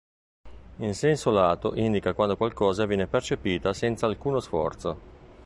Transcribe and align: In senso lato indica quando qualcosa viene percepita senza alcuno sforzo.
In 0.77 0.95
senso 0.95 1.29
lato 1.29 1.75
indica 1.75 2.13
quando 2.15 2.35
qualcosa 2.35 2.87
viene 2.87 3.05
percepita 3.05 3.71
senza 3.71 4.07
alcuno 4.07 4.39
sforzo. 4.39 4.97